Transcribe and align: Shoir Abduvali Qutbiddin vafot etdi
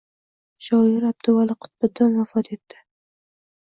Shoir 0.67 1.05
Abduvali 1.09 1.57
Qutbiddin 1.65 2.19
vafot 2.21 2.51
etdi 2.59 2.81